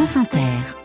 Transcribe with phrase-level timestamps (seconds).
[0.00, 0.79] France Inter.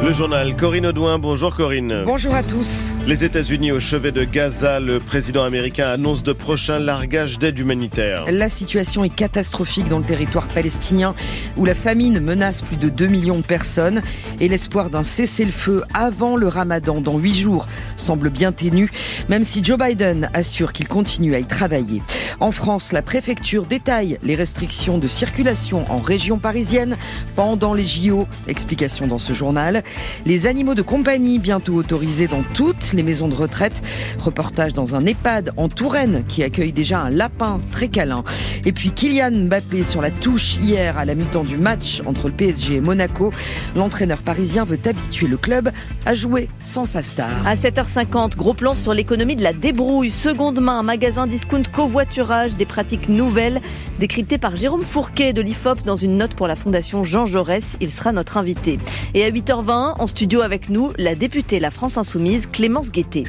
[0.00, 1.18] Le journal Corinne Audouin.
[1.18, 2.04] Bonjour Corinne.
[2.06, 2.92] Bonjour à tous.
[3.06, 8.24] Les États-Unis au chevet de Gaza, le président américain annonce de prochains largages d'aide humanitaire.
[8.30, 11.16] La situation est catastrophique dans le territoire palestinien
[11.56, 14.00] où la famine menace plus de 2 millions de personnes
[14.38, 18.90] et l'espoir d'un cessez-le-feu avant le ramadan dans 8 jours semble bien ténu,
[19.28, 22.02] même si Joe Biden assure qu'il continue à y travailler.
[22.38, 26.96] En France, la préfecture détaille les restrictions de circulation en région parisienne
[27.34, 28.28] pendant les JO.
[28.46, 29.82] Explication dans ce journal.
[30.26, 33.82] Les animaux de compagnie bientôt autorisés dans toutes les maisons de retraite.
[34.18, 38.24] Reportage dans un EHPAD en Touraine qui accueille déjà un lapin très câlin.
[38.64, 42.32] Et puis Kylian Mbappé sur la touche hier à la mi-temps du match entre le
[42.32, 43.32] PSG et Monaco.
[43.76, 45.70] L'entraîneur parisien veut habituer le club
[46.06, 47.46] à jouer sans sa star.
[47.46, 50.10] À 7h50, gros plan sur l'économie de la débrouille.
[50.10, 53.60] Seconde main, magasin discount covoiturage, des pratiques nouvelles
[53.98, 57.64] décryptées par Jérôme Fourquet de l'IFOP dans une note pour la Fondation Jean Jaurès.
[57.80, 58.78] Il sera notre invité.
[59.14, 63.24] Et à 8h20, en studio avec nous, la députée La France Insoumise, Clémence Guettet.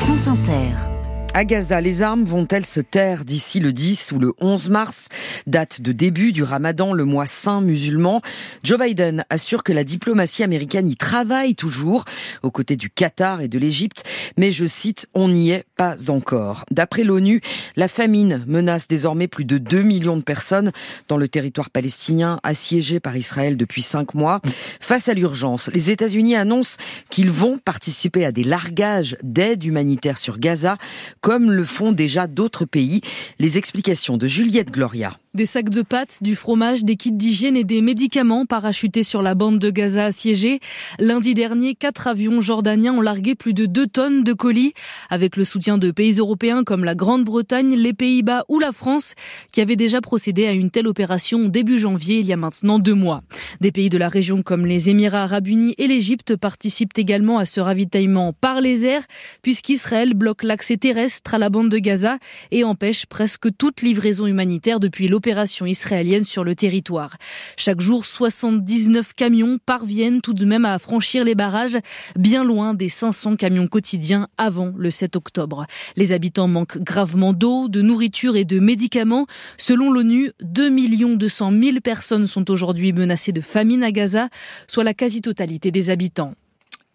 [0.00, 0.89] France Inter.
[1.32, 5.08] À Gaza, les armes vont-elles se taire d'ici le 10 ou le 11 mars,
[5.46, 8.20] date de début du ramadan, le mois saint musulman
[8.64, 12.04] Joe Biden assure que la diplomatie américaine y travaille toujours,
[12.42, 14.02] aux côtés du Qatar et de l'Égypte,
[14.38, 16.64] mais je cite, on n'y est pas encore.
[16.72, 17.40] D'après l'ONU,
[17.76, 20.72] la famine menace désormais plus de 2 millions de personnes
[21.06, 24.40] dans le territoire palestinien assiégé par Israël depuis 5 mois.
[24.80, 26.76] Face à l'urgence, les États-Unis annoncent
[27.08, 30.76] qu'ils vont participer à des largages d'aide humanitaire sur Gaza
[31.20, 33.00] comme le font déjà d'autres pays.
[33.38, 35.18] Les explications de Juliette Gloria.
[35.32, 39.36] Des sacs de pâtes, du fromage, des kits d'hygiène et des médicaments parachutés sur la
[39.36, 40.58] bande de Gaza assiégée.
[40.98, 44.72] Lundi dernier, quatre avions jordaniens ont largué plus de deux tonnes de colis,
[45.08, 49.14] avec le soutien de pays européens comme la Grande-Bretagne, les Pays-Bas ou la France,
[49.52, 52.94] qui avaient déjà procédé à une telle opération début janvier, il y a maintenant deux
[52.94, 53.22] mois.
[53.60, 57.44] Des pays de la région comme les Émirats arabes unis et l'Égypte participent également à
[57.44, 59.04] ce ravitaillement par les airs,
[59.42, 62.18] puisqu'Israël bloque l'accès terrestre à la bande de Gaza
[62.50, 67.18] et empêche presque toute livraison humanitaire depuis l'opération opération israélienne sur le territoire.
[67.58, 71.76] Chaque jour, 79 camions parviennent tout de même à franchir les barrages,
[72.16, 75.66] bien loin des 500 camions quotidiens avant le 7 octobre.
[75.94, 79.26] Les habitants manquent gravement d'eau, de nourriture et de médicaments.
[79.58, 80.70] Selon l'ONU, 2
[81.16, 84.30] 200 000 personnes sont aujourd'hui menacées de famine à Gaza,
[84.68, 86.34] soit la quasi-totalité des habitants.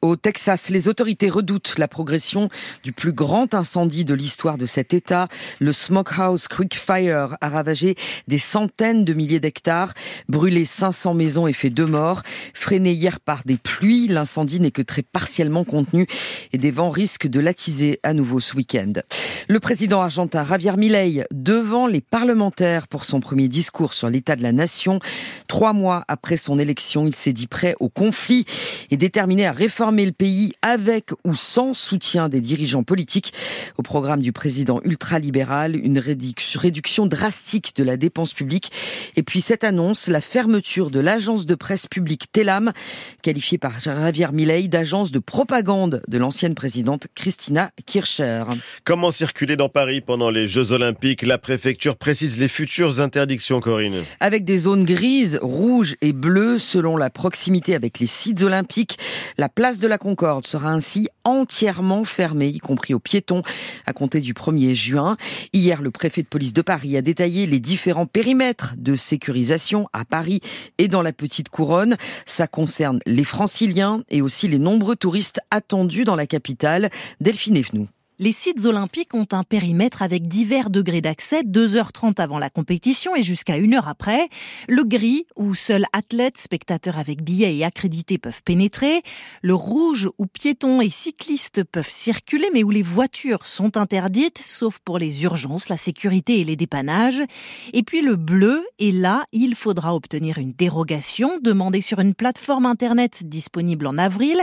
[0.05, 2.49] Au Texas, les autorités redoutent la progression
[2.83, 5.29] du plus grand incendie de l'histoire de cet État.
[5.59, 7.95] Le Smokehouse Creek Fire a ravagé
[8.27, 9.95] des centaines de milliers d'hectares,
[10.29, 12.21] brûlé 500 maisons et fait deux morts.
[12.53, 16.05] Freiné hier par des pluies, l'incendie n'est que très partiellement contenu
[16.53, 18.93] et des vents risquent de l'attiser à nouveau ce week-end.
[19.47, 24.43] Le président argentin Javier Milei devant les parlementaires pour son premier discours sur l'état de
[24.43, 24.99] la nation.
[25.47, 28.45] Trois mois après son élection, il s'est dit prêt au conflit
[28.91, 33.33] et déterminé à réformer le pays avec ou sans soutien des dirigeants politiques.
[33.77, 38.71] Au programme du président ultralibéral, une réduction drastique de la dépense publique.
[39.15, 42.73] Et puis cette annonce, la fermeture de l'agence de presse publique Telam,
[43.21, 48.43] qualifiée par Javier Milei d'agence de propagande de l'ancienne présidente Christina Kircher.
[48.83, 51.21] Comment circuler dans Paris pendant les Jeux Olympiques?
[51.21, 54.03] La préfecture précise les futures interdictions, Corinne.
[54.19, 58.97] Avec des zones grises, rouges et bleues selon la proximité avec les sites olympiques,
[59.37, 63.41] la place de la Concorde sera ainsi entièrement fermée, y compris aux piétons,
[63.85, 65.17] à compter du 1er juin.
[65.53, 70.05] Hier, le préfet de police de Paris a détaillé les différents périmètres de sécurisation à
[70.05, 70.41] Paris
[70.77, 71.97] et dans la petite couronne.
[72.25, 76.89] Ça concerne les franciliens et aussi les nombreux touristes attendus dans la capitale.
[77.21, 77.87] Delphine Evenou.
[78.17, 83.23] Les sites olympiques ont un périmètre avec divers degrés d'accès, 2h30 avant la compétition et
[83.23, 84.29] jusqu'à 1 heure après.
[84.69, 89.01] Le gris, où seuls athlètes, spectateurs avec billets et accrédités peuvent pénétrer.
[89.41, 94.79] Le rouge, où piétons et cyclistes peuvent circuler, mais où les voitures sont interdites, sauf
[94.79, 97.21] pour les urgences, la sécurité et les dépannages.
[97.73, 102.65] Et puis le bleu, et là, il faudra obtenir une dérogation demandée sur une plateforme
[102.65, 104.41] internet disponible en avril.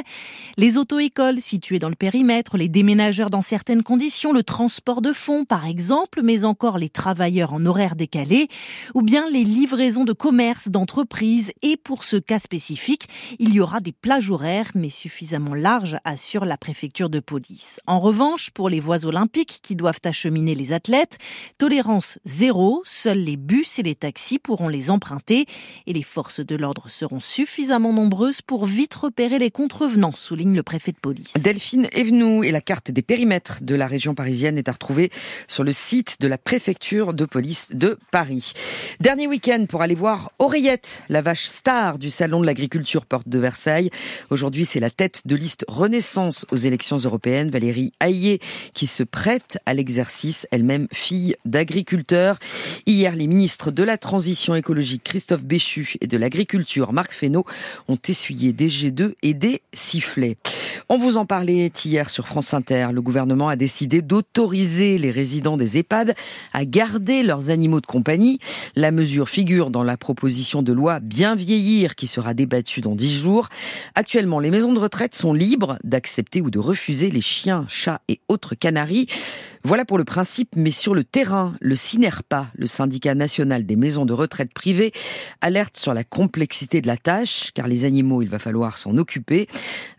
[0.58, 5.12] Les auto-écoles situées dans le périmètre, les déménageurs dans certains certaines conditions, le transport de
[5.12, 8.48] fonds par exemple, mais encore les travailleurs en horaire décalé,
[8.92, 11.52] ou bien les livraisons de commerce, d'entreprises.
[11.62, 13.06] Et pour ce cas spécifique,
[13.38, 17.78] il y aura des plages horaires, mais suffisamment larges, assure la préfecture de police.
[17.86, 21.18] En revanche, pour les voies olympiques qui doivent acheminer les athlètes,
[21.58, 25.46] tolérance zéro, seuls les bus et les taxis pourront les emprunter,
[25.86, 30.64] et les forces de l'ordre seront suffisamment nombreuses pour vite repérer les contrevenants, souligne le
[30.64, 31.34] préfet de police.
[31.34, 35.10] Delphine Evenou et la carte des périmètres de la région parisienne est à retrouver
[35.48, 38.52] sur le site de la préfecture de police de Paris.
[39.00, 43.38] Dernier week-end pour aller voir Oreillette, la vache star du salon de l'agriculture porte de
[43.38, 43.90] Versailles.
[44.30, 48.40] Aujourd'hui, c'est la tête de liste Renaissance aux élections européennes, Valérie Haillé,
[48.74, 52.38] qui se prête à l'exercice, elle-même fille d'agriculteur.
[52.86, 57.44] Hier, les ministres de la Transition écologique, Christophe Béchu, et de l'Agriculture, Marc Fesneau,
[57.88, 60.36] ont essuyé des G2 et des sifflets.
[60.88, 62.88] On vous en parlait hier sur France Inter.
[62.92, 66.14] Le gouvernement a décidé d'autoriser les résidents des EHPAD
[66.52, 68.38] à garder leurs animaux de compagnie.
[68.76, 73.14] La mesure figure dans la proposition de loi Bien vieillir qui sera débattue dans dix
[73.14, 73.48] jours.
[73.94, 78.20] Actuellement, les maisons de retraite sont libres d'accepter ou de refuser les chiens, chats et
[78.28, 79.06] autres canaries.
[79.64, 84.04] Voilà pour le principe, mais sur le terrain, le CINERPA, le syndicat national des maisons
[84.04, 84.92] de retraite privées,
[85.40, 89.46] alerte sur la complexité de la tâche, car les animaux, il va falloir s'en occuper.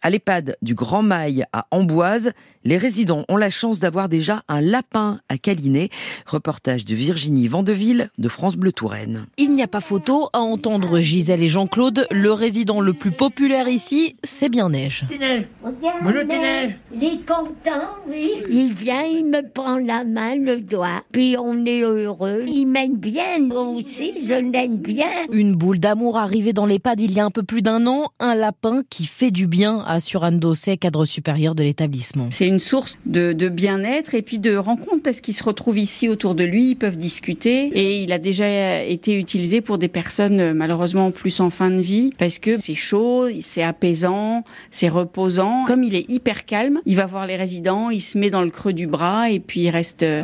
[0.01, 2.33] À l'EHPAD du Grand Mail à Amboise,
[2.65, 5.89] les résidents ont la chance d'avoir déjà un lapin à câliner.
[6.25, 9.25] Reportage de Virginie Vandeville de France Bleu Touraine.
[9.38, 12.07] Il n'y a pas photo à entendre Gisèle et Jean-Claude.
[12.12, 15.06] Le résident le plus populaire ici, c'est bien Neige.
[15.12, 18.31] Il est content, oui.
[18.50, 22.44] Il vient, il me prend la main, le doigt, puis on est heureux.
[22.47, 25.07] Il m'aime bien, moi aussi, je l'aime bien.
[25.31, 28.36] Une boule d'amour arrivée dans l'EHPAD il y a un peu plus d'un an, un
[28.36, 32.27] lapin qui fait du bien, assure Anne Dosset, cadre supérieur de l'établissement.
[32.31, 36.09] C'est une source de, de bien-être et puis de rencontre parce qu'ils se retrouvent ici
[36.09, 40.39] autour de lui, ils peuvent discuter et il a déjà été utilisé pour des personnes
[40.39, 45.63] euh, malheureusement plus en fin de vie parce que c'est chaud, c'est apaisant, c'est reposant.
[45.65, 48.49] Comme il est hyper calme, il va voir les résidents, il se met dans le
[48.49, 50.23] creux du bras et puis il reste euh,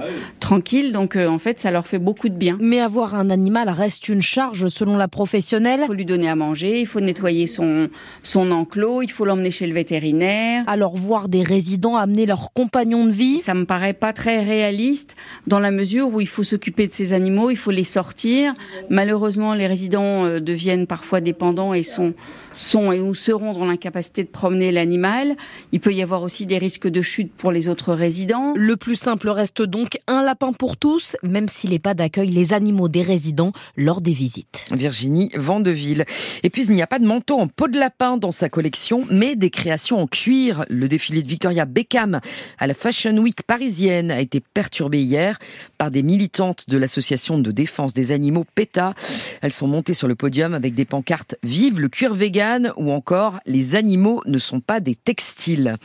[0.49, 0.93] tranquille.
[0.93, 2.57] Donc euh, en fait, ça leur fait beaucoup de bien.
[2.59, 5.81] Mais avoir un animal reste une charge selon la professionnelle.
[5.83, 7.87] Il faut lui donner à manger, il faut nettoyer son,
[8.23, 10.63] son enclos, il faut l'emmener chez le vétérinaire.
[10.65, 15.15] Alors voir des résidents amener leurs compagnons de vie, ça me paraît pas très réaliste
[15.45, 18.55] dans la mesure où il faut s'occuper de ces animaux, il faut les sortir.
[18.89, 22.15] Malheureusement, les résidents euh, deviennent parfois dépendants et sont
[22.59, 25.35] sont et ou seront dans l'incapacité de promener l'animal.
[25.71, 28.53] Il peut y avoir aussi des risques de chute pour les autres résidents.
[28.55, 32.89] Le plus simple reste donc un lapin pour tous, même si l'EHPAD accueille les animaux
[32.89, 34.67] des résidents lors des visites.
[34.71, 36.05] Virginie Vandeville.
[36.43, 39.05] Et puis il n'y a pas de manteau en peau de lapin dans sa collection,
[39.09, 40.65] mais des créations en cuir.
[40.69, 42.19] Le défilé de Victoria Beckham
[42.57, 45.39] à la Fashion Week parisienne a été perturbé hier
[45.77, 48.93] par des militantes de l'association de défense des animaux PETA.
[49.41, 53.39] Elles sont montées sur le podium avec des pancartes Vive le cuir vegan ou encore
[53.45, 55.75] Les animaux ne sont pas des textiles.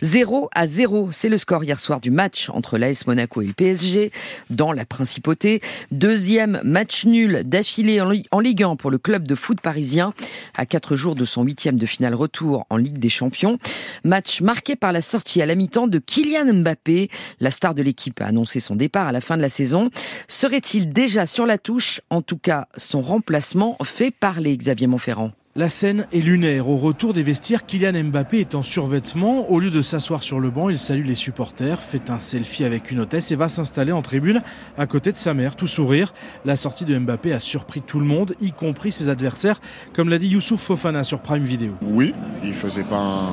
[0.00, 3.52] 0 à 0, c'est le score hier soir du match entre l'AS Monaco et le
[3.52, 4.10] PSG
[4.50, 5.60] dans la principauté.
[5.90, 10.12] Deuxième match nul d'affilée en Ligue 1 pour le club de foot parisien
[10.56, 13.58] à quatre jours de son huitième de finale retour en Ligue des Champions.
[14.04, 17.10] Match marqué par la sortie à la mi-temps de Kylian Mbappé.
[17.40, 19.90] La star de l'équipe a annoncé son départ à la fin de la saison.
[20.28, 22.00] Serait-il déjà sur la touche?
[22.10, 25.32] En tout cas, son remplacement fait parler Xavier Montferrand.
[25.54, 26.70] La scène est lunaire.
[26.70, 29.50] Au retour des vestiaires, Kylian Mbappé est en survêtement.
[29.50, 32.90] Au lieu de s'asseoir sur le banc, il salue les supporters, fait un selfie avec
[32.90, 34.40] une hôtesse et va s'installer en tribune
[34.78, 36.14] à côté de sa mère, tout sourire.
[36.46, 39.60] La sortie de Mbappé a surpris tout le monde, y compris ses adversaires,
[39.92, 41.72] comme l'a dit Youssouf Fofana sur Prime Video.
[41.82, 43.28] Oui, il faisait pas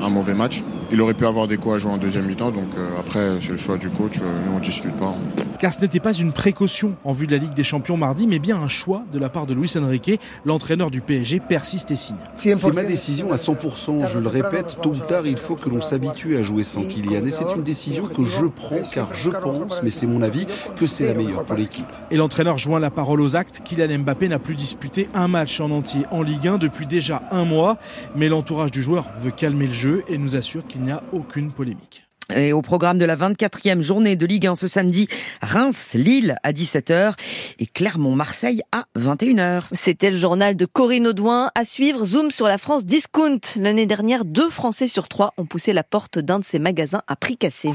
[0.00, 0.62] un, mauvais match.
[0.92, 3.50] Il aurait pu avoir des coups à jouer en deuxième mi-temps, donc euh, après c'est
[3.50, 5.16] le choix du coach, euh, nous on discute pas.
[5.58, 8.38] Car ce n'était pas une précaution en vue de la Ligue des Champions mardi, mais
[8.38, 12.16] bien un choix de la part de Luis Enrique, l'entraîneur du PSG persiste et signe.
[12.34, 14.08] C'est ma décision à 100%.
[14.12, 17.24] Je le répète, tôt ou tard, il faut que l'on s'habitue à jouer sans Kylian.
[17.24, 20.86] Et c'est une décision que je prends car je pense, mais c'est mon avis, que
[20.86, 21.86] c'est la meilleure pour l'équipe.
[22.10, 23.62] Et l'entraîneur joint la parole aux actes.
[23.64, 27.44] Kylian Mbappé n'a plus disputé un match en entier en Ligue 1 depuis déjà un
[27.44, 27.78] mois.
[28.16, 31.52] Mais l'entourage du joueur veut calmer le jeu et nous assure qu'il n'y a aucune
[31.52, 32.04] polémique.
[32.34, 35.08] Et au programme de la 24e journée de Ligue 1 ce samedi,
[35.42, 37.12] Reims-Lille à 17h
[37.58, 39.64] et Clermont-Marseille à 21h.
[39.72, 41.50] C'était le journal de Corinne Audouin.
[41.54, 43.40] À suivre, zoom sur la France Discount.
[43.56, 47.16] L'année dernière, deux Français sur trois ont poussé la porte d'un de ses magasins à
[47.16, 47.74] prix cassé.